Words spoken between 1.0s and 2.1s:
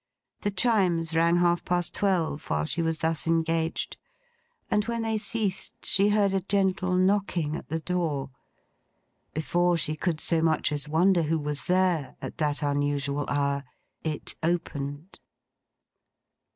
rang half past